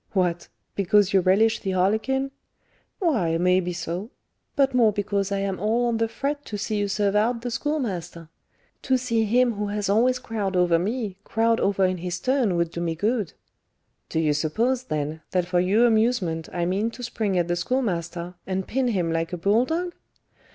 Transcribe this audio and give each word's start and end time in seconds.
"What! 0.13 0.47
because 0.73 1.13
you 1.13 1.19
relish 1.21 1.59
the 1.59 1.73
harlequin?" 1.73 2.31
"Why, 2.97 3.37
may 3.37 3.59
be 3.59 3.71
so; 3.71 4.09
but 4.55 4.73
more 4.73 4.91
because 4.91 5.31
I 5.31 5.37
am 5.41 5.59
all 5.59 5.85
on 5.85 5.97
the 5.97 6.07
fret 6.07 6.43
to 6.45 6.57
see 6.57 6.77
you 6.77 6.87
'serve 6.87 7.15
out' 7.15 7.43
the 7.43 7.51
Schoolmaster. 7.51 8.27
To 8.81 8.97
see 8.97 9.25
him 9.25 9.51
who 9.53 9.67
has 9.67 9.89
always 9.89 10.17
crowed 10.17 10.55
over 10.55 10.79
me, 10.79 11.17
crowed 11.23 11.59
over 11.59 11.85
in 11.85 11.97
his 11.97 12.19
turn 12.19 12.55
would 12.55 12.71
do 12.71 12.81
me 12.81 12.95
good." 12.95 13.33
"Do 14.09 14.19
you 14.19 14.33
suppose, 14.33 14.85
then, 14.85 15.21
that 15.33 15.45
for 15.45 15.59
your 15.59 15.85
amusement 15.85 16.49
I 16.51 16.65
mean 16.65 16.89
to 16.89 17.03
spring 17.03 17.37
at 17.37 17.47
the 17.47 17.55
Schoolmaster, 17.55 18.33
and 18.47 18.67
pin 18.67 18.87
him 18.87 19.11
like 19.13 19.33
a 19.33 19.37
bull 19.37 19.65
dog?" 19.65 19.93